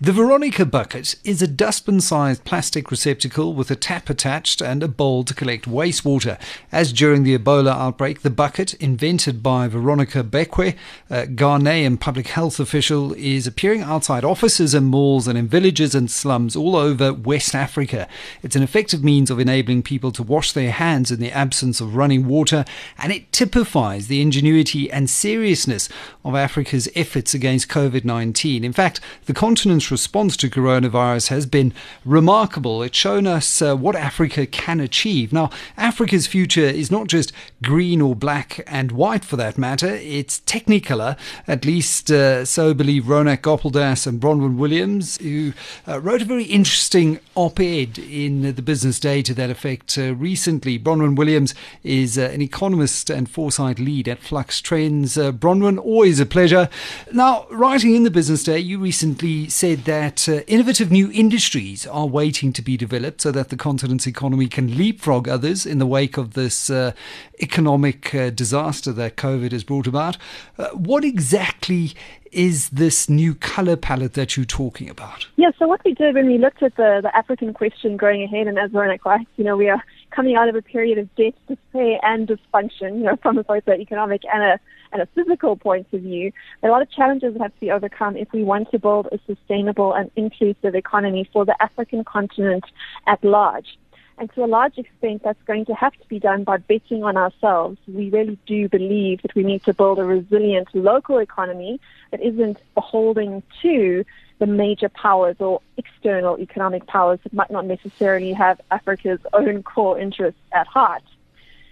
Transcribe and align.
The 0.00 0.10
Veronica 0.10 0.66
bucket 0.66 1.14
is 1.22 1.40
a 1.40 1.46
dustbin 1.46 2.00
sized 2.00 2.42
plastic 2.42 2.90
receptacle 2.90 3.54
with 3.54 3.70
a 3.70 3.76
tap 3.76 4.10
attached 4.10 4.60
and 4.60 4.82
a 4.82 4.88
bowl 4.88 5.22
to 5.22 5.32
collect 5.32 5.68
wastewater. 5.70 6.36
As 6.72 6.92
during 6.92 7.22
the 7.22 7.38
Ebola 7.38 7.70
outbreak, 7.70 8.22
the 8.22 8.28
bucket, 8.28 8.74
invented 8.74 9.40
by 9.40 9.68
Veronica 9.68 10.24
Bekoe, 10.24 10.74
a 11.08 11.14
uh, 11.14 11.26
Ghanaian 11.26 12.00
public 12.00 12.26
health 12.26 12.58
official, 12.58 13.12
is 13.12 13.46
appearing 13.46 13.82
outside 13.82 14.24
offices 14.24 14.74
and 14.74 14.86
malls 14.86 15.28
and 15.28 15.38
in 15.38 15.46
villages 15.46 15.94
and 15.94 16.10
slums 16.10 16.56
all 16.56 16.74
over 16.74 17.12
West 17.12 17.54
Africa. 17.54 18.08
It's 18.42 18.56
an 18.56 18.64
effective 18.64 19.04
means 19.04 19.30
of 19.30 19.38
enabling 19.38 19.84
people 19.84 20.10
to 20.10 20.24
wash 20.24 20.50
their 20.50 20.72
hands 20.72 21.12
in 21.12 21.20
the 21.20 21.30
absence 21.30 21.80
of 21.80 21.94
running 21.94 22.26
water, 22.26 22.64
and 22.98 23.12
it 23.12 23.30
typifies 23.30 24.08
the 24.08 24.20
ingenuity 24.20 24.90
and 24.90 25.08
seriousness 25.08 25.88
of 26.24 26.34
Africa's 26.34 26.88
efforts 26.96 27.32
against 27.32 27.68
COVID 27.68 28.04
19. 28.04 28.64
In 28.64 28.72
fact, 28.72 28.98
the 29.26 29.32
continent's 29.32 29.84
response 29.94 30.36
to 30.36 30.50
coronavirus 30.50 31.28
has 31.28 31.46
been 31.46 31.72
remarkable. 32.04 32.82
It's 32.82 32.98
shown 32.98 33.28
us 33.28 33.62
uh, 33.62 33.76
what 33.76 33.94
Africa 33.94 34.44
can 34.44 34.80
achieve. 34.80 35.32
Now, 35.32 35.50
Africa's 35.76 36.26
future 36.26 36.62
is 36.82 36.90
not 36.90 37.06
just 37.06 37.32
green 37.62 38.00
or 38.00 38.16
black 38.16 38.64
and 38.66 38.90
white 38.90 39.24
for 39.24 39.36
that 39.36 39.56
matter, 39.56 39.86
it's 39.86 40.40
technicolor, 40.40 41.16
at 41.46 41.64
least 41.64 42.10
uh, 42.10 42.44
so 42.44 42.74
believe 42.74 43.04
Ronak 43.04 43.42
Gopaldas 43.42 44.04
and 44.04 44.20
Bronwyn 44.20 44.56
Williams, 44.56 45.16
who 45.18 45.52
uh, 45.86 46.00
wrote 46.00 46.22
a 46.22 46.24
very 46.24 46.44
interesting 46.44 47.20
op 47.36 47.60
ed 47.60 47.96
in 47.96 48.56
the 48.56 48.62
Business 48.62 48.98
Day 48.98 49.22
to 49.22 49.34
that 49.34 49.48
effect 49.48 49.96
uh, 49.96 50.12
recently. 50.16 50.76
Bronwyn 50.76 51.14
Williams 51.14 51.54
is 51.84 52.18
uh, 52.18 52.22
an 52.34 52.42
economist 52.42 53.10
and 53.10 53.30
foresight 53.30 53.78
lead 53.78 54.08
at 54.08 54.18
Flux 54.18 54.60
Trends. 54.60 55.16
Uh, 55.16 55.30
Bronwyn, 55.30 55.78
always 55.78 56.18
a 56.18 56.26
pleasure. 56.26 56.68
Now, 57.12 57.46
writing 57.50 57.94
in 57.94 58.02
the 58.02 58.10
Business 58.10 58.42
Day, 58.42 58.58
you 58.58 58.80
recently 58.80 59.48
said 59.48 59.73
that 59.74 60.28
uh, 60.28 60.40
innovative 60.46 60.90
new 60.90 61.10
industries 61.12 61.86
are 61.86 62.06
waiting 62.06 62.52
to 62.52 62.62
be 62.62 62.76
developed 62.76 63.20
so 63.20 63.30
that 63.32 63.48
the 63.48 63.56
continent's 63.56 64.06
economy 64.06 64.46
can 64.46 64.76
leapfrog 64.76 65.28
others 65.28 65.66
in 65.66 65.78
the 65.78 65.86
wake 65.86 66.16
of 66.16 66.34
this 66.34 66.70
uh, 66.70 66.92
economic 67.40 68.14
uh, 68.14 68.30
disaster 68.30 68.92
that 68.92 69.16
COVID 69.16 69.52
has 69.52 69.64
brought 69.64 69.86
about. 69.86 70.16
Uh, 70.58 70.68
what 70.70 71.04
exactly 71.04 71.92
is 72.32 72.68
this 72.70 73.08
new 73.08 73.34
color 73.34 73.76
palette 73.76 74.14
that 74.14 74.36
you're 74.36 74.44
talking 74.44 74.88
about? 74.88 75.26
Yeah, 75.36 75.50
so 75.58 75.66
what 75.66 75.84
we 75.84 75.94
did 75.94 76.14
when 76.14 76.26
we 76.26 76.38
looked 76.38 76.62
at 76.62 76.76
the, 76.76 77.00
the 77.02 77.16
African 77.16 77.54
question 77.54 77.96
going 77.96 78.22
ahead, 78.22 78.46
and 78.46 78.58
as 78.58 78.70
Ronak 78.70 79.26
you 79.36 79.44
know, 79.44 79.56
we 79.56 79.68
are 79.68 79.82
coming 80.14 80.36
out 80.36 80.48
of 80.48 80.54
a 80.54 80.62
period 80.62 80.98
of 80.98 81.14
debt, 81.16 81.34
despair, 81.48 81.98
and 82.02 82.28
dysfunction, 82.28 82.98
you 82.98 83.04
know, 83.04 83.16
from 83.22 83.38
an 83.38 83.44
economic 83.80 84.22
and 84.32 84.42
a, 84.42 84.60
and 84.92 85.02
a 85.02 85.06
physical 85.06 85.56
point 85.56 85.86
of 85.92 86.00
view. 86.00 86.32
There 86.60 86.70
are 86.70 86.74
a 86.74 86.76
lot 86.76 86.82
of 86.82 86.90
challenges 86.90 87.34
that 87.34 87.42
have 87.42 87.54
to 87.54 87.60
be 87.60 87.70
overcome 87.70 88.16
if 88.16 88.32
we 88.32 88.44
want 88.44 88.70
to 88.70 88.78
build 88.78 89.08
a 89.10 89.18
sustainable 89.26 89.92
and 89.92 90.10
inclusive 90.16 90.74
economy 90.74 91.28
for 91.32 91.44
the 91.44 91.60
African 91.62 92.04
continent 92.04 92.64
at 93.06 93.22
large. 93.24 93.78
And 94.16 94.32
to 94.34 94.44
a 94.44 94.46
large 94.46 94.78
extent, 94.78 95.22
that's 95.24 95.42
going 95.44 95.64
to 95.64 95.74
have 95.74 95.92
to 95.94 96.06
be 96.08 96.20
done 96.20 96.44
by 96.44 96.58
betting 96.58 97.02
on 97.02 97.16
ourselves. 97.16 97.78
We 97.88 98.10
really 98.10 98.38
do 98.46 98.68
believe 98.68 99.22
that 99.22 99.34
we 99.34 99.42
need 99.42 99.64
to 99.64 99.74
build 99.74 99.98
a 99.98 100.04
resilient 100.04 100.68
local 100.72 101.18
economy 101.18 101.80
that 102.12 102.22
isn't 102.22 102.58
beholden 102.74 103.42
to 103.62 104.04
the 104.38 104.46
major 104.46 104.88
powers 104.88 105.36
or 105.38 105.60
external 105.76 106.38
economic 106.38 106.86
powers 106.86 107.18
that 107.22 107.32
might 107.32 107.50
not 107.50 107.66
necessarily 107.66 108.32
have 108.32 108.60
Africa's 108.70 109.20
own 109.32 109.62
core 109.62 109.98
interests 109.98 110.40
at 110.52 110.66
heart. 110.66 111.02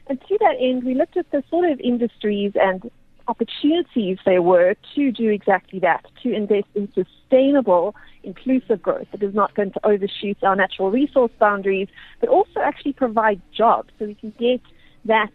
And 0.07 0.21
to 0.29 0.39
that 0.41 0.57
end, 0.59 0.85
we 0.85 0.95
looked 0.95 1.17
at 1.17 1.31
the 1.31 1.43
sort 1.51 1.71
of 1.71 1.81
industries 1.81 2.53
and 2.55 2.91
opportunities 3.29 4.19
there 4.25 4.43
were 4.43 4.75
to 4.95 5.13
do 5.13 5.31
exactly 5.31 5.79
that, 5.81 6.05
to 6.23 6.33
invest 6.33 6.67
in 6.75 6.93
sustainable, 6.93 7.95
inclusive 8.23 8.83
growth 8.83 9.07
that 9.13 9.23
is 9.23 9.35
not 9.35 9.55
going 9.55 9.73
to 9.73 9.87
overshoot 9.87 10.37
our 10.43 10.57
natural 10.57 10.91
resource 10.91 11.33
boundaries, 11.39 11.89
but 12.21 12.29
also 12.29 12.61
actually 12.61 12.93
provide 12.93 13.41
jobs 13.53 13.91
so 13.99 14.07
we 14.07 14.15
can 14.15 14.33
get 14.39 14.61
that 15.05 15.33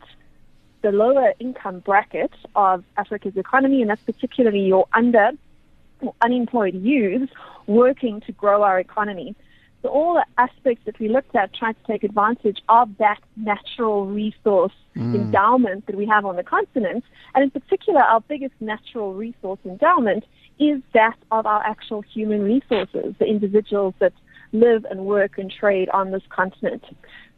the 0.81 0.91
lower 0.91 1.33
income 1.39 1.79
bracket 1.79 2.31
of 2.55 2.83
Africa's 2.97 3.35
economy, 3.35 3.81
and 3.81 3.89
that's 3.89 4.03
particularly 4.03 4.61
your 4.61 4.85
under 4.93 5.31
unemployed 6.21 6.75
youth 6.75 7.29
working 7.67 8.21
to 8.21 8.31
grow 8.31 8.63
our 8.63 8.79
economy. 8.79 9.35
So 9.83 9.89
all 9.89 10.15
the 10.15 10.25
aspects 10.41 10.83
that 10.85 10.99
we 10.99 11.07
looked 11.07 11.35
at 11.35 11.53
tried 11.53 11.73
to 11.73 11.91
take 11.91 12.03
advantage 12.03 12.57
of 12.67 12.89
that 12.97 13.19
natural 13.35 14.07
resource 14.07 14.73
mm. 14.95 15.13
endowment 15.13 15.85
that 15.85 15.95
we 15.95 16.07
have 16.07 16.25
on 16.25 16.35
the 16.35 16.43
continent. 16.43 17.03
And 17.35 17.43
in 17.43 17.51
particular, 17.51 18.01
our 18.01 18.21
biggest 18.21 18.55
natural 18.59 19.13
resource 19.13 19.59
endowment 19.65 20.25
is 20.59 20.81
that 20.93 21.15
of 21.31 21.45
our 21.45 21.63
actual 21.63 22.01
human 22.01 22.41
resources, 22.41 23.13
the 23.19 23.25
individuals 23.25 23.93
that 23.99 24.13
live 24.51 24.85
and 24.89 25.05
work 25.05 25.37
and 25.37 25.51
trade 25.51 25.89
on 25.89 26.11
this 26.11 26.23
continent. 26.29 26.83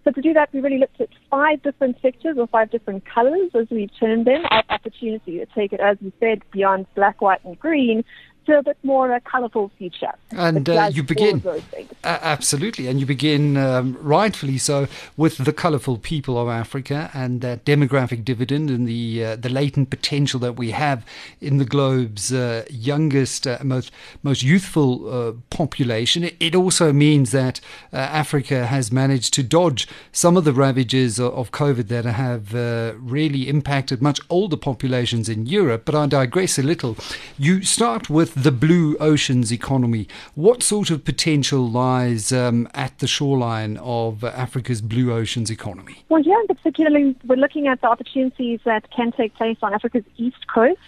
So 0.06 0.12
to 0.12 0.22
do 0.22 0.34
that, 0.34 0.50
we 0.54 0.62
really 0.62 0.78
looked 0.78 1.02
at 1.02 1.10
five 1.30 1.62
different 1.62 1.98
sectors 2.02 2.38
or 2.38 2.48
five 2.48 2.72
different 2.72 3.04
colors, 3.06 3.52
as 3.54 3.68
we 3.70 3.88
termed 4.00 4.26
them, 4.26 4.44
of 4.50 4.64
opportunity 4.70 5.40
to 5.40 5.46
take 5.48 5.74
it, 5.74 5.82
as 5.82 5.98
we 6.02 6.14
said, 6.20 6.42
beyond 6.52 6.86
black, 6.96 7.22
white, 7.22 7.44
and 7.44 7.60
green 7.60 8.06
to 8.50 8.58
a 8.58 8.64
bit 8.64 8.78
more 8.84 9.14
a 9.14 9.22
colourful 9.22 9.72
future. 9.78 10.14
And 10.32 10.70
uh, 10.70 10.90
you 10.92 11.04
begin 11.04 11.42
uh, 11.46 12.20
absolutely, 12.22 12.88
and 12.88 13.00
you 13.00 13.06
begin 13.06 13.58
um, 13.58 13.98
rightfully 14.02 14.58
so 14.58 14.88
with 15.16 15.38
the 15.38 15.54
colourful 15.54 15.98
people 15.98 16.38
of 16.38 16.48
Africa 16.48 17.10
and 17.14 17.42
that 17.42 17.66
demographic 17.66 18.26
dividend 18.26 18.70
and 18.70 18.88
the 18.88 19.24
uh, 19.24 19.36
the 19.36 19.50
latent 19.50 19.90
potential 19.90 20.40
that 20.40 20.54
we 20.54 20.72
have 20.72 21.06
in 21.40 21.58
the 21.58 21.66
globe's 21.66 22.34
uh, 22.34 22.66
youngest, 22.70 23.46
uh, 23.46 23.60
most 23.64 23.92
most 24.24 24.44
youthful 24.44 24.90
uh, 25.10 25.34
population. 25.50 26.24
It, 26.24 26.36
it, 26.40 26.56
also 26.60 26.92
means 26.92 27.32
that 27.32 27.62
Africa 27.94 28.66
has 28.66 28.92
managed 28.92 29.34
to 29.36 29.44
dodge 29.44 29.88
some 30.12 30.36
of 30.36 30.44
the 30.44 30.52
ravages 30.52 31.20
of, 31.20 31.34
of 31.34 31.52
COVID 31.52 31.88
that 31.88 32.06
have 32.06 32.54
really 33.02 33.48
impacted 33.48 34.02
much 34.02 34.20
older 34.30 34.58
populations 34.58 35.30
in 35.30 35.46
Europe. 35.46 35.84
But 35.86 35.96
I 35.96 36.06
digress 36.08 36.60
a 36.60 36.64
little. 36.64 36.98
You 37.38 37.64
start 37.64 38.10
with 38.10 38.39
the 38.44 38.52
blue 38.52 38.96
oceans 39.00 39.52
economy. 39.52 40.08
What 40.36 40.64
sort 40.64 40.90
of 40.92 41.04
potential 41.04 41.70
lies 41.70 42.32
um, 42.32 42.70
at 42.74 43.00
the 43.00 43.08
shoreline 43.08 43.78
of 43.78 44.24
Africa's 44.24 44.82
blue 44.82 45.12
oceans 45.12 45.50
economy? 45.50 46.04
Well, 46.08 46.24
here 46.24 46.40
in 46.40 46.48
particular, 46.48 47.14
we're 47.26 47.36
looking 47.36 47.68
at 47.68 47.82
the 47.82 47.88
opportunities 47.88 48.62
that 48.64 48.90
can 48.92 49.12
take 49.12 49.34
place 49.36 49.58
on 49.62 49.74
Africa's 49.74 50.06
east 50.18 50.48
coast. 50.48 50.80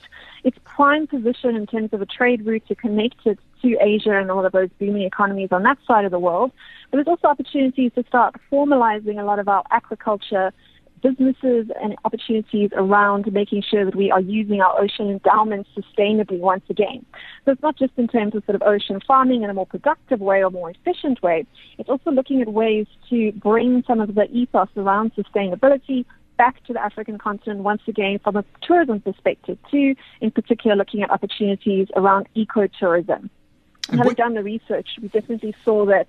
Its 0.43 0.57
prime 0.63 1.07
position 1.07 1.55
in 1.55 1.67
terms 1.67 1.89
of 1.93 2.01
a 2.01 2.05
trade 2.05 2.45
route 2.45 2.65
to 2.67 2.75
connect 2.75 3.25
it 3.25 3.37
to 3.61 3.77
Asia 3.79 4.17
and 4.17 4.31
all 4.31 4.45
of 4.45 4.51
those 4.53 4.69
booming 4.79 5.03
economies 5.03 5.49
on 5.51 5.63
that 5.63 5.77
side 5.85 6.05
of 6.05 6.11
the 6.11 6.19
world. 6.19 6.51
But 6.89 6.97
there's 6.97 7.07
also 7.07 7.27
opportunities 7.27 7.91
to 7.95 8.03
start 8.07 8.35
formalizing 8.51 9.19
a 9.19 9.23
lot 9.23 9.39
of 9.39 9.47
our 9.47 9.63
aquaculture 9.71 10.51
businesses 11.01 11.67
and 11.81 11.95
opportunities 12.05 12.69
around 12.73 13.31
making 13.31 13.61
sure 13.61 13.85
that 13.85 13.95
we 13.95 14.11
are 14.11 14.21
using 14.21 14.61
our 14.61 14.79
ocean 14.81 15.09
endowments 15.09 15.69
sustainably 15.75 16.39
once 16.39 16.63
again. 16.69 17.05
So 17.45 17.51
it's 17.51 17.61
not 17.61 17.77
just 17.77 17.93
in 17.97 18.07
terms 18.07 18.35
of 18.35 18.43
sort 18.45 18.55
of 18.55 18.61
ocean 18.61 18.99
farming 19.07 19.43
in 19.43 19.49
a 19.49 19.53
more 19.53 19.65
productive 19.65 20.19
way 20.19 20.43
or 20.43 20.49
more 20.49 20.69
efficient 20.71 21.21
way. 21.21 21.45
It's 21.77 21.89
also 21.89 22.11
looking 22.11 22.41
at 22.41 22.51
ways 22.51 22.87
to 23.09 23.31
bring 23.33 23.83
some 23.87 23.99
of 23.99 24.15
the 24.15 24.29
ethos 24.31 24.69
around 24.77 25.13
sustainability 25.15 26.05
back 26.37 26.63
to 26.65 26.73
the 26.73 26.81
African 26.81 27.17
continent 27.17 27.59
once 27.59 27.81
again 27.87 28.19
from 28.23 28.35
a 28.35 28.43
tourism 28.61 28.99
perspective 29.01 29.57
too, 29.69 29.95
in 30.21 30.31
particular 30.31 30.75
looking 30.75 31.03
at 31.03 31.11
opportunities 31.11 31.87
around 31.95 32.27
ecotourism. 32.35 33.29
Having 33.89 34.13
done 34.13 34.33
the 34.35 34.43
research, 34.43 34.87
we 35.01 35.09
definitely 35.09 35.53
saw 35.65 35.85
that 35.85 36.07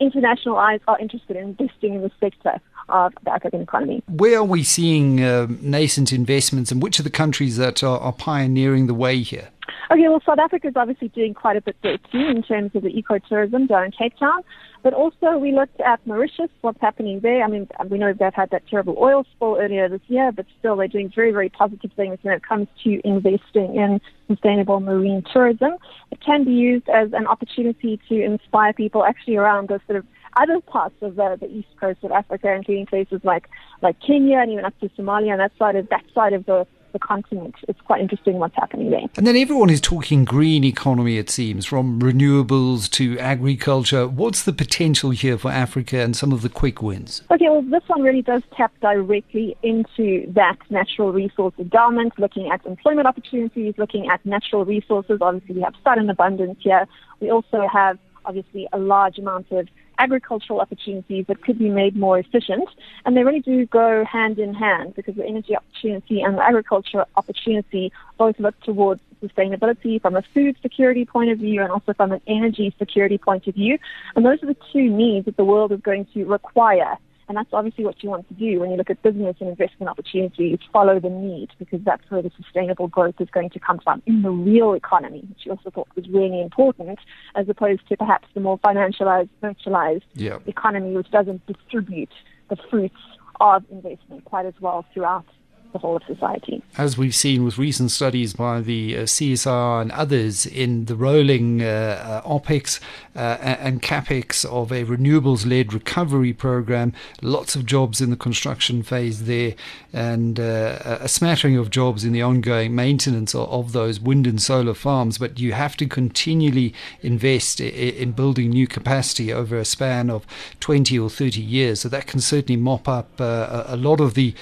international 0.00 0.56
eyes 0.56 0.80
are 0.88 0.98
interested 0.98 1.36
in 1.36 1.56
investing 1.58 1.94
in 1.94 2.02
the 2.02 2.10
sector 2.20 2.60
of 2.88 3.12
the 3.24 3.32
African 3.32 3.62
economy. 3.62 4.02
Where 4.08 4.38
are 4.38 4.44
we 4.44 4.62
seeing 4.62 5.22
uh, 5.22 5.46
nascent 5.60 6.12
investments 6.12 6.70
and 6.70 6.82
which 6.82 7.00
are 7.00 7.02
the 7.02 7.10
countries 7.10 7.56
that 7.56 7.82
are, 7.82 7.98
are 7.98 8.12
pioneering 8.12 8.86
the 8.86 8.94
way 8.94 9.20
here? 9.20 9.48
Okay, 9.90 10.08
well, 10.08 10.22
South 10.24 10.38
Africa 10.38 10.68
is 10.68 10.74
obviously 10.76 11.08
doing 11.08 11.34
quite 11.34 11.56
a 11.56 11.60
bit 11.60 11.76
there 11.82 11.98
too 12.10 12.18
in 12.18 12.42
terms 12.42 12.70
of 12.74 12.82
the 12.82 12.90
ecotourism 12.90 13.68
down 13.68 13.84
in 13.84 13.90
Cape 13.92 14.18
Town. 14.18 14.42
But 14.82 14.92
also, 14.92 15.38
we 15.38 15.52
looked 15.52 15.80
at 15.80 16.06
Mauritius, 16.06 16.50
what's 16.60 16.80
happening 16.80 17.20
there. 17.20 17.42
I 17.42 17.48
mean, 17.48 17.66
we 17.88 17.98
know 17.98 18.12
they've 18.12 18.34
had 18.34 18.50
that 18.50 18.68
terrible 18.68 18.96
oil 18.98 19.24
spill 19.34 19.56
earlier 19.58 19.88
this 19.88 20.02
year, 20.08 20.30
but 20.30 20.44
still, 20.58 20.76
they're 20.76 20.88
doing 20.88 21.10
very, 21.14 21.32
very 21.32 21.48
positive 21.48 21.90
things 21.96 22.18
when 22.22 22.34
it 22.34 22.42
comes 22.46 22.68
to 22.84 23.00
investing 23.06 23.76
in 23.76 24.00
sustainable 24.28 24.80
marine 24.80 25.22
tourism. 25.32 25.76
It 26.10 26.20
can 26.20 26.44
be 26.44 26.52
used 26.52 26.88
as 26.88 27.12
an 27.14 27.26
opportunity 27.26 27.98
to 28.08 28.22
inspire 28.22 28.72
people 28.74 29.04
actually 29.04 29.36
around 29.36 29.68
the 29.68 29.80
sort 29.86 29.98
of 29.98 30.06
other 30.36 30.60
parts 30.60 30.96
of 31.00 31.16
the, 31.16 31.38
the 31.40 31.46
east 31.46 31.68
coast 31.80 32.00
of 32.02 32.12
Africa, 32.12 32.52
including 32.52 32.86
places 32.86 33.20
like 33.24 33.48
like 33.82 33.96
Kenya 34.00 34.38
and 34.38 34.50
even 34.50 34.64
up 34.64 34.78
to 34.80 34.88
Somalia 34.90 35.32
and 35.32 35.40
that 35.40 35.52
side 35.58 35.76
of 35.76 35.88
that 35.88 36.04
side 36.14 36.32
of 36.32 36.44
the 36.46 36.66
the 36.94 36.98
continent. 36.98 37.54
It's 37.68 37.80
quite 37.82 38.00
interesting 38.00 38.38
what's 38.38 38.54
happening 38.54 38.90
there. 38.90 39.02
And 39.18 39.26
then 39.26 39.36
everyone 39.36 39.68
is 39.68 39.82
talking 39.82 40.24
green 40.24 40.64
economy, 40.64 41.18
it 41.18 41.28
seems, 41.28 41.66
from 41.66 42.00
renewables 42.00 42.90
to 42.92 43.18
agriculture. 43.18 44.08
What's 44.08 44.44
the 44.44 44.54
potential 44.54 45.10
here 45.10 45.36
for 45.36 45.50
Africa 45.50 45.98
and 45.98 46.16
some 46.16 46.32
of 46.32 46.40
the 46.40 46.48
quick 46.48 46.80
wins? 46.80 47.20
Okay, 47.30 47.50
well, 47.50 47.60
this 47.60 47.82
one 47.88 48.00
really 48.00 48.22
does 48.22 48.42
tap 48.56 48.72
directly 48.80 49.54
into 49.62 50.32
that 50.32 50.56
natural 50.70 51.12
resource 51.12 51.52
endowment, 51.58 52.18
looking 52.18 52.50
at 52.50 52.64
employment 52.64 53.06
opportunities, 53.06 53.74
looking 53.76 54.08
at 54.08 54.24
natural 54.24 54.64
resources. 54.64 55.18
Obviously, 55.20 55.56
we 55.56 55.60
have 55.60 55.74
sun 55.84 55.98
in 55.98 56.08
abundance 56.08 56.58
here. 56.62 56.86
We 57.20 57.30
also 57.30 57.66
have 57.70 57.98
obviously 58.24 58.66
a 58.72 58.78
large 58.78 59.18
amount 59.18 59.50
of 59.50 59.68
agricultural 59.98 60.60
opportunities 60.60 61.26
that 61.28 61.42
could 61.42 61.58
be 61.58 61.70
made 61.70 61.96
more 61.96 62.18
efficient. 62.18 62.68
And 63.04 63.16
they 63.16 63.24
really 63.24 63.40
do 63.40 63.66
go 63.66 64.04
hand 64.04 64.38
in 64.38 64.54
hand 64.54 64.94
because 64.94 65.14
the 65.14 65.24
energy 65.24 65.56
opportunity 65.56 66.22
and 66.22 66.38
the 66.38 66.44
agriculture 66.44 67.04
opportunity 67.16 67.92
both 68.18 68.38
look 68.38 68.58
towards 68.60 69.00
sustainability 69.22 70.00
from 70.00 70.16
a 70.16 70.22
food 70.22 70.56
security 70.62 71.04
point 71.04 71.30
of 71.30 71.38
view 71.38 71.62
and 71.62 71.72
also 71.72 71.92
from 71.94 72.12
an 72.12 72.20
energy 72.26 72.74
security 72.78 73.18
point 73.18 73.46
of 73.46 73.54
view. 73.54 73.78
And 74.14 74.24
those 74.24 74.42
are 74.42 74.46
the 74.46 74.56
two 74.72 74.88
needs 74.88 75.26
that 75.26 75.36
the 75.36 75.44
world 75.44 75.72
is 75.72 75.80
going 75.80 76.06
to 76.14 76.24
require 76.24 76.96
and 77.28 77.36
that's 77.36 77.52
obviously 77.52 77.84
what 77.84 78.02
you 78.02 78.10
want 78.10 78.28
to 78.28 78.34
do 78.34 78.60
when 78.60 78.70
you 78.70 78.76
look 78.76 78.90
at 78.90 79.02
business 79.02 79.36
and 79.40 79.48
investment 79.48 79.88
opportunities, 79.88 80.58
follow 80.72 81.00
the 81.00 81.10
need, 81.10 81.50
because 81.58 81.80
that's 81.84 82.02
where 82.10 82.22
the 82.22 82.30
sustainable 82.36 82.88
growth 82.88 83.14
is 83.20 83.28
going 83.30 83.50
to 83.50 83.58
come 83.58 83.78
from 83.78 84.02
in 84.06 84.22
the 84.22 84.30
real 84.30 84.74
economy, 84.74 85.24
which 85.28 85.44
you 85.44 85.52
also 85.52 85.70
thought 85.70 85.88
was 85.96 86.08
really 86.08 86.40
important, 86.40 86.98
as 87.34 87.48
opposed 87.48 87.86
to 87.88 87.96
perhaps 87.96 88.28
the 88.34 88.40
more 88.40 88.58
financialized, 88.58 89.28
virtualized 89.42 90.02
yeah. 90.14 90.38
economy, 90.46 90.94
which 90.94 91.10
doesn't 91.10 91.44
distribute 91.46 92.12
the 92.50 92.56
fruits 92.70 93.00
of 93.40 93.64
investment 93.70 94.24
quite 94.24 94.46
as 94.46 94.54
well 94.60 94.84
throughout 94.92 95.26
the 95.74 95.78
whole 95.78 95.96
of 95.96 96.04
society. 96.04 96.62
As 96.78 96.96
we've 96.96 97.14
seen 97.14 97.44
with 97.44 97.58
recent 97.58 97.90
studies 97.90 98.32
by 98.32 98.60
the 98.60 98.96
uh, 98.96 99.00
CSIR 99.02 99.82
and 99.82 99.90
others 99.90 100.46
in 100.46 100.84
the 100.84 100.94
rolling 100.94 101.62
uh, 101.62 102.22
uh, 102.24 102.28
OPEX 102.28 102.78
uh, 103.16 103.18
and 103.18 103.82
CAPEX 103.82 104.44
of 104.44 104.70
a 104.70 104.84
renewables 104.84 105.44
led 105.44 105.74
recovery 105.74 106.32
program, 106.32 106.92
lots 107.22 107.56
of 107.56 107.66
jobs 107.66 108.00
in 108.00 108.10
the 108.10 108.16
construction 108.16 108.84
phase 108.84 109.24
there, 109.24 109.54
and 109.92 110.38
uh, 110.38 110.78
a 111.00 111.08
smattering 111.08 111.56
of 111.56 111.70
jobs 111.70 112.04
in 112.04 112.12
the 112.12 112.22
ongoing 112.22 112.74
maintenance 112.74 113.34
of, 113.34 113.48
of, 113.48 113.72
those 113.72 113.98
wind 113.98 114.28
and 114.28 114.40
solar 114.40 114.74
farms. 114.74 115.18
But 115.18 115.40
you 115.40 115.54
have 115.54 115.76
to 115.78 115.86
continually 115.86 116.72
invest 117.02 117.60
in, 117.60 117.94
in 117.94 118.12
building 118.12 118.50
new 118.50 118.68
capacity 118.68 119.32
over 119.32 119.58
a 119.58 119.64
span 119.64 120.08
of 120.08 120.24
20 120.60 120.96
or 120.96 121.10
30 121.10 121.40
years. 121.40 121.80
So 121.80 121.88
that 121.88 122.06
can 122.06 122.20
certainly 122.20 122.60
mop 122.60 122.86
up 122.86 123.20
uh, 123.20 123.64
a 123.66 123.76
lot 123.76 124.00
of 124.00 124.14
the 124.14 124.34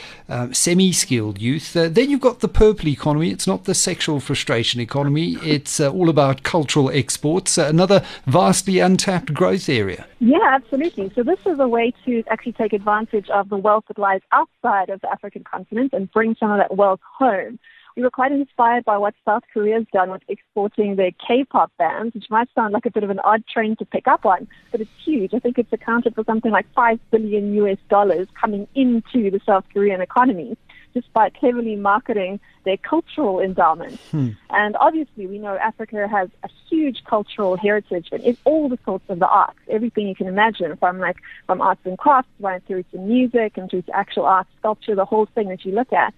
semi 0.52 0.92
skilled 0.92 1.21
youth. 1.30 1.76
Uh, 1.76 1.88
then 1.88 2.10
you've 2.10 2.20
got 2.20 2.40
the 2.40 2.48
purple 2.48 2.88
economy. 2.88 3.30
It's 3.30 3.46
not 3.46 3.64
the 3.64 3.74
sexual 3.74 4.20
frustration 4.20 4.80
economy. 4.80 5.36
It's 5.42 5.80
uh, 5.80 5.90
all 5.90 6.08
about 6.08 6.42
cultural 6.42 6.90
exports, 6.90 7.56
uh, 7.56 7.66
another 7.66 8.04
vastly 8.26 8.80
untapped 8.80 9.32
growth 9.32 9.68
area. 9.68 10.06
Yeah, 10.18 10.38
absolutely. 10.42 11.12
So 11.14 11.22
this 11.22 11.38
is 11.46 11.58
a 11.60 11.68
way 11.68 11.92
to 12.04 12.24
actually 12.28 12.52
take 12.52 12.72
advantage 12.72 13.28
of 13.30 13.48
the 13.48 13.56
wealth 13.56 13.84
that 13.88 13.98
lies 13.98 14.20
outside 14.32 14.90
of 14.90 15.00
the 15.00 15.10
African 15.10 15.44
continent 15.44 15.92
and 15.92 16.10
bring 16.10 16.34
some 16.38 16.50
of 16.50 16.58
that 16.58 16.76
wealth 16.76 17.00
home 17.18 17.58
we 17.96 18.02
were 18.02 18.10
quite 18.10 18.32
inspired 18.32 18.84
by 18.84 18.96
what 18.96 19.14
South 19.24 19.42
Korea's 19.52 19.86
done 19.92 20.10
with 20.10 20.22
exporting 20.28 20.96
their 20.96 21.10
K-pop 21.26 21.72
bands, 21.78 22.14
which 22.14 22.30
might 22.30 22.48
sound 22.54 22.72
like 22.72 22.86
a 22.86 22.90
bit 22.90 23.04
of 23.04 23.10
an 23.10 23.18
odd 23.20 23.44
trend 23.46 23.78
to 23.78 23.84
pick 23.84 24.08
up 24.08 24.24
on, 24.24 24.48
but 24.70 24.80
it's 24.80 24.90
huge. 25.04 25.34
I 25.34 25.38
think 25.38 25.58
it's 25.58 25.72
accounted 25.72 26.14
for 26.14 26.24
something 26.24 26.50
like 26.50 26.66
five 26.74 26.98
billion 27.10 27.54
US 27.54 27.78
dollars 27.88 28.28
coming 28.40 28.66
into 28.74 29.30
the 29.30 29.40
South 29.44 29.64
Korean 29.72 30.00
economy 30.00 30.56
just 30.94 31.12
by 31.12 31.30
cleverly 31.30 31.76
marketing 31.76 32.40
their 32.64 32.76
cultural 32.76 33.40
endowment. 33.40 33.98
Hmm. 34.10 34.30
And 34.50 34.76
obviously, 34.76 35.26
we 35.26 35.38
know 35.38 35.56
Africa 35.56 36.06
has 36.08 36.28
a 36.42 36.48
huge 36.68 37.02
cultural 37.04 37.56
heritage 37.56 38.08
in 38.12 38.36
all 38.44 38.68
the 38.68 38.78
sorts 38.84 39.04
of 39.08 39.18
the 39.18 39.28
arts, 39.28 39.58
everything 39.68 40.08
you 40.08 40.14
can 40.14 40.26
imagine, 40.26 40.76
from 40.76 40.98
like 40.98 41.16
from 41.46 41.60
arts 41.60 41.80
and 41.84 41.98
crafts 41.98 42.30
right 42.40 42.62
through 42.66 42.84
to 42.84 42.98
music 42.98 43.56
and 43.56 43.70
through 43.70 43.82
to 43.82 43.96
actual 43.96 44.24
art, 44.24 44.46
sculpture, 44.58 44.94
the 44.94 45.04
whole 45.04 45.26
thing 45.34 45.48
that 45.48 45.64
you 45.64 45.72
look 45.72 45.92
at. 45.92 46.14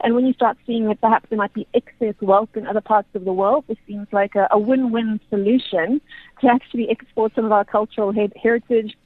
And 0.00 0.14
when 0.14 0.26
you 0.26 0.34
start 0.34 0.58
seeing 0.66 0.86
that 0.88 1.00
perhaps 1.00 1.26
there 1.30 1.38
might 1.38 1.54
be 1.54 1.66
excess 1.72 2.14
wealth 2.20 2.50
in 2.54 2.66
other 2.66 2.82
parts 2.82 3.08
of 3.14 3.24
the 3.24 3.32
world, 3.32 3.64
this 3.66 3.78
seems 3.86 4.06
like 4.12 4.34
a, 4.34 4.46
a 4.50 4.58
win-win 4.58 5.20
solution 5.30 6.02
to 6.40 6.48
actually 6.48 6.90
export 6.90 7.34
some 7.34 7.46
of 7.46 7.52
our 7.52 7.64
cultural 7.64 8.12
he- 8.12 8.30
heritage 8.40 8.96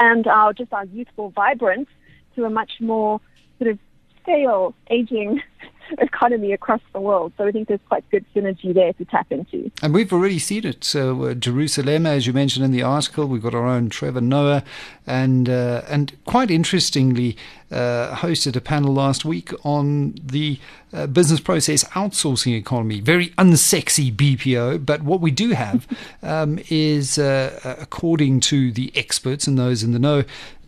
and 0.00 0.26
our 0.26 0.52
just 0.52 0.72
our 0.72 0.86
youthful 0.86 1.30
vibrance 1.30 1.88
to 2.34 2.44
a 2.44 2.50
much 2.50 2.72
more 2.80 3.20
sort 3.58 3.70
of 3.70 3.78
stale, 4.24 4.74
aging 4.90 5.40
economy 5.98 6.52
across 6.52 6.80
the 6.92 7.00
world. 7.00 7.32
So 7.36 7.46
I 7.46 7.52
think 7.52 7.68
there's 7.68 7.80
quite 7.88 8.08
good 8.10 8.24
synergy 8.34 8.74
there 8.74 8.92
to 8.94 9.04
tap 9.04 9.30
into. 9.30 9.70
And 9.82 9.94
we've 9.94 10.12
already 10.12 10.38
seen 10.38 10.66
it. 10.66 10.84
So 10.84 11.24
uh, 11.24 11.34
Jerusalem, 11.34 12.06
as 12.06 12.26
you 12.26 12.32
mentioned 12.32 12.64
in 12.64 12.72
the 12.72 12.82
article, 12.82 13.26
we've 13.26 13.42
got 13.42 13.54
our 13.54 13.66
own 13.66 13.90
Trevor 13.90 14.20
Noah, 14.20 14.64
and 15.06 15.48
uh, 15.48 15.82
and 15.88 16.16
quite 16.24 16.50
interestingly, 16.50 17.36
uh, 17.70 18.14
hosted 18.16 18.56
a 18.56 18.60
panel 18.60 18.92
last 18.92 19.24
week 19.24 19.52
on 19.64 20.14
the 20.22 20.58
uh, 20.92 21.06
business 21.06 21.40
process 21.40 21.84
outsourcing 21.84 22.56
economy. 22.56 23.00
Very 23.00 23.28
unsexy 23.30 24.14
BPO, 24.14 24.84
but 24.84 25.02
what 25.02 25.20
we 25.20 25.30
do 25.30 25.50
have 25.50 25.86
um, 26.22 26.58
is, 26.70 27.18
uh, 27.18 27.76
according 27.80 28.40
to 28.40 28.72
the 28.72 28.92
experts 28.94 29.46
and 29.46 29.58
those 29.58 29.82
in 29.82 29.92
the 29.92 29.98
know, 29.98 30.24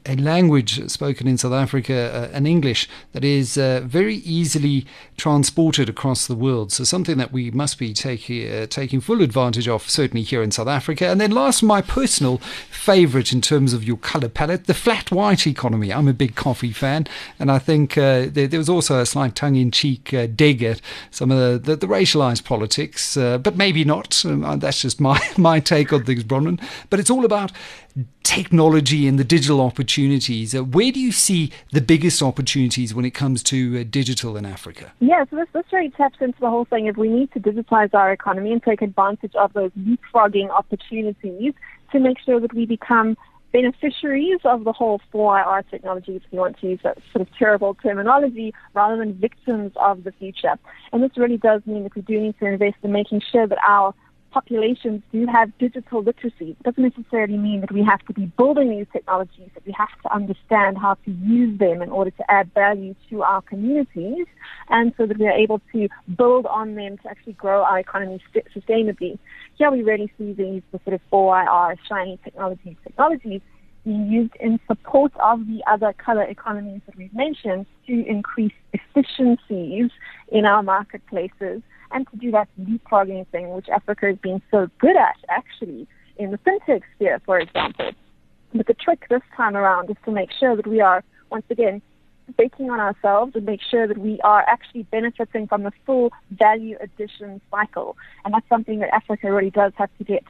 a 0.07 0.17
language 0.17 0.89
spoken 0.89 1.27
in 1.27 1.37
South 1.37 1.53
Africa, 1.53 2.31
uh, 2.33 2.37
an 2.37 2.47
English 2.47 2.89
that 3.13 3.25
is 3.25 3.59
uh, 3.59 3.83
very 3.85 4.17
easily 4.17 4.87
transported 5.17 5.89
across 5.89 6.27
the 6.27 6.35
world. 6.35 6.73
So 6.73 6.85
something 6.85 7.19
that 7.19 7.33
we 7.33 7.51
must 7.51 7.79
be 7.79 7.93
taking 7.93 8.51
uh, 8.51 8.67
taking 8.67 9.01
full 9.01 9.23
advantage 9.23 9.69
of, 9.69 9.89
certainly 9.89 10.23
here 10.23 10.43
in 10.43 10.51
South 10.51 10.69
Africa. 10.69 11.09
And 11.09 11.21
then 11.21 11.31
last, 11.31 11.63
my 11.63 11.83
personal 11.83 12.39
favourite 12.71 13.33
in 13.33 13.41
terms 13.41 13.73
of 13.73 13.85
your 13.85 13.97
colour 13.97 14.29
palette, 14.29 14.67
the 14.67 14.75
flat 14.75 15.11
white 15.11 15.47
economy. 15.47 15.93
I'm 15.93 16.09
a 16.09 16.13
big 16.13 16.35
coffee 16.35 16.73
fan, 16.73 17.07
and 17.39 17.51
I 17.51 17.59
think 17.59 17.99
uh, 17.99 18.27
there, 18.31 18.47
there, 18.47 18.59
was 18.59 18.69
also 18.69 19.01
a 19.01 19.07
slight 19.07 19.35
tongue-in-cheek 19.35 20.15
uh, 20.15 20.27
dig 20.27 20.63
at 20.63 20.81
some 21.11 21.31
of 21.31 21.39
the, 21.39 21.71
the, 21.71 21.77
the 21.77 21.87
racialised 21.87 22.45
politics, 22.45 23.17
uh, 23.17 23.39
but 23.39 23.57
maybe 23.57 23.85
not. 23.85 24.25
Um, 24.25 24.59
that's 24.61 24.81
just 24.81 25.01
my 25.01 25.21
my 25.37 25.61
take 25.61 25.93
on 25.93 26.05
things, 26.05 26.25
Bronwyn. 26.25 26.61
But 26.91 27.01
it's 27.01 27.11
all 27.11 27.25
about 27.25 27.53
technology 28.23 29.07
and 29.07 29.19
the 29.19 29.25
digital 29.25 29.61
opportunities. 29.61 30.55
Uh, 30.55 30.63
where 30.65 30.93
do 30.93 31.01
you 31.01 31.13
see 31.13 31.53
the 31.73 31.81
biggest 31.81 32.23
opportunities 32.23 32.95
when 32.95 33.05
it 33.05 33.13
comes 33.13 33.43
to 33.45 33.81
uh, 33.81 33.85
digital 33.89 34.37
in 34.37 34.45
Africa? 34.45 34.93
Yeah, 35.01 35.25
so 35.31 35.37
this, 35.37 35.49
this 35.53 35.65
really 35.73 35.91
taps 35.91 36.17
into 36.21 36.39
the 36.41 36.51
whole 36.51 36.65
thing 36.67 36.89
of 36.89 36.97
we 36.97 37.09
need 37.09 37.33
to 37.33 37.41
digitize 37.41 37.95
our 37.95 38.13
economy 38.13 38.53
and 38.53 38.63
take 38.63 38.83
advantage 38.83 39.35
of 39.37 39.53
those 39.53 39.71
leapfrogging 39.73 40.51
opportunities 40.51 41.55
to 41.93 42.01
make 42.01 42.19
sure 42.19 42.41
that 42.41 42.53
we 42.53 42.67
become 42.67 43.17
beneficiaries 43.53 44.41
of 44.45 44.65
the 44.65 44.73
whole 44.73 45.01
4IR 45.15 45.63
technology, 45.71 46.17
if 46.17 46.23
you 46.31 46.39
want 46.39 46.59
to 46.61 46.69
use 46.69 46.81
that 46.83 46.99
sort 47.13 47.27
of 47.27 47.35
terrible 47.39 47.75
terminology, 47.75 48.53
rather 48.75 48.97
than 48.99 49.15
victims 49.15 49.73
of 49.77 50.05
the 50.05 50.13
future. 50.13 50.57
And 50.93 51.03
this 51.03 51.13
really 51.17 51.39
does 51.39 51.63
mean 51.65 51.85
that 51.85 51.95
we 51.95 52.03
do 52.03 52.21
need 52.21 52.39
to 52.41 52.47
invest 52.47 52.77
in 52.83 52.93
making 52.93 53.23
sure 53.33 53.47
that 53.47 53.59
our 53.67 53.95
populations 54.37 55.03
do 55.13 55.27
have 55.27 55.57
digital 55.59 56.03
literacy. 56.03 56.51
It 56.51 56.63
doesn't 56.63 56.83
necessarily 56.83 57.39
mean 57.39 57.63
that 57.63 57.73
we 57.73 57.83
have 57.83 58.05
to 58.07 58.13
be 58.13 58.27
building 58.37 58.69
these 58.71 58.87
technologies, 58.93 59.49
that 59.55 59.65
we 59.65 59.73
have 59.73 59.89
to 60.03 60.15
understand 60.15 60.77
how 60.77 60.95
to 61.07 61.11
use 61.11 61.59
them 61.59 61.81
in 61.81 61.89
order 61.89 62.11
to 62.11 62.31
add 62.31 62.53
value 62.53 62.95
to 63.09 63.23
our 63.23 63.41
communities 63.41 64.27
and 64.69 64.93
so 64.99 65.07
that 65.07 65.19
we 65.19 65.27
are 65.27 65.39
able 65.45 65.63
to 65.73 65.89
build 66.19 66.45
on 66.47 66.75
them 66.75 66.99
to 66.99 67.09
actually 67.09 67.33
grow 67.33 67.63
our 67.63 67.79
economy 67.79 68.23
sustainably. 68.55 69.19
Here 69.57 69.71
we 69.71 69.83
really 69.83 70.13
see 70.19 70.35
these 70.35 70.63
the 70.71 70.81
sort 70.85 70.95
of 70.95 71.01
4IR 71.11 71.77
shiny 71.89 72.19
technologies, 72.23 72.77
technologies 72.85 73.41
being 73.87 74.07
used 74.11 74.35
in 74.39 74.61
support 74.67 75.13
of 75.23 75.47
the 75.47 75.63
other 75.67 75.95
color 75.95 76.25
economies 76.25 76.83
that 76.87 76.97
we've 76.97 77.15
mentioned 77.15 77.65
to 77.87 78.07
increase 78.07 78.53
efficiencies 78.75 79.91
in 80.29 80.45
our 80.45 80.63
marketplaces 80.63 81.63
and 81.93 82.07
to 82.11 82.17
do 82.17 82.31
that 82.33 82.49
leapfrogging 82.61 83.27
thing, 83.29 83.51
which 83.51 83.69
Africa 83.69 84.07
has 84.07 84.17
been 84.19 84.43
so 84.51 84.69
good 84.79 84.97
at, 84.97 85.17
actually, 85.29 85.87
in 86.17 86.31
the 86.31 86.39
fintech 86.39 86.83
sphere, 86.95 87.21
for 87.25 87.39
example. 87.39 87.93
But 88.55 88.67
the 88.67 88.75
trick 88.75 89.07
this 89.09 89.23
time 89.37 89.57
around 89.57 89.91
is 89.91 89.97
to 90.05 90.11
make 90.11 90.31
sure 90.39 90.57
that 90.57 90.67
we 90.67 90.81
are, 90.81 91.05
once 91.31 91.45
again, 91.51 91.83
baking 92.37 92.71
on 92.71 92.81
ourselves 92.81 93.37
and 93.37 93.45
make 93.45 93.61
sure 93.63 93.87
that 93.87 93.99
we 93.99 94.21
are 94.23 94.45
actually 94.49 94.83
benefiting 94.85 95.47
from 95.47 95.63
the 95.63 95.73
full 95.85 96.13
value 96.33 96.77
addition 96.81 97.41
cycle. 97.51 97.97
And 98.25 98.35
that's 98.35 98.49
something 98.49 98.81
that 98.81 98.93
Africa 98.93 99.33
really 99.33 99.51
does 99.51 99.73
have 99.77 99.91
to 99.99 100.05
get 100.05 100.25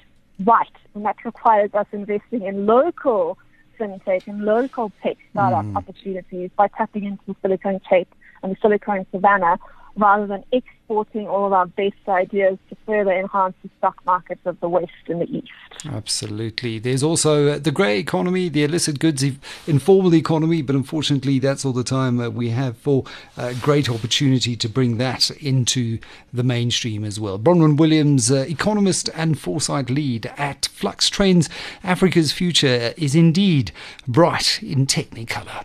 right. 0.44 0.66
And 0.94 1.04
that 1.04 1.16
requires 1.24 1.70
us 1.74 1.86
investing 1.92 2.42
in 2.42 2.66
local 2.66 3.38
fintech 3.78 4.26
and 4.26 4.44
local 4.44 4.92
tech 5.02 5.16
startup 5.30 5.64
mm. 5.64 5.76
opportunities 5.76 6.50
by 6.56 6.68
tapping 6.68 7.04
into 7.04 7.22
the 7.26 7.36
Silicon 7.42 7.80
Cape 7.88 8.12
and 8.42 8.52
the 8.52 8.56
Silicon 8.60 9.06
Savannah 9.10 9.58
rather 9.96 10.26
than 10.26 10.44
exporting 10.52 11.26
all 11.26 11.46
of 11.46 11.52
our 11.52 11.66
best 11.66 11.94
ideas 12.08 12.58
to 12.68 12.76
further 12.86 13.12
enhance 13.12 13.54
the 13.62 13.70
stock 13.78 13.96
markets 14.04 14.40
of 14.44 14.58
the 14.60 14.68
West 14.68 14.92
and 15.08 15.20
the 15.20 15.30
East. 15.30 15.50
Absolutely. 15.84 16.78
There's 16.78 17.02
also 17.02 17.48
uh, 17.48 17.58
the 17.58 17.70
grey 17.70 17.98
economy, 17.98 18.48
the 18.48 18.64
illicit 18.64 18.98
goods 18.98 19.24
informal 19.66 20.14
economy, 20.14 20.62
but 20.62 20.76
unfortunately, 20.76 21.38
that's 21.38 21.64
all 21.64 21.72
the 21.72 21.84
time 21.84 22.20
uh, 22.20 22.28
we 22.28 22.50
have 22.50 22.76
for 22.76 23.04
uh, 23.36 23.54
great 23.60 23.88
opportunity 23.88 24.54
to 24.56 24.68
bring 24.68 24.98
that 24.98 25.30
into 25.42 25.98
the 26.32 26.42
mainstream 26.42 27.04
as 27.04 27.18
well. 27.18 27.38
Bronwyn 27.38 27.76
Williams, 27.78 28.30
economist 28.30 29.08
and 29.14 29.38
foresight 29.38 29.90
lead 29.90 30.26
at 30.36 30.66
Flux 30.66 31.08
Trends, 31.08 31.48
Africa's 31.82 32.32
future 32.32 32.92
is 32.96 33.14
indeed 33.14 33.72
bright 34.06 34.62
in 34.62 34.86
Technicolor. 34.86 35.64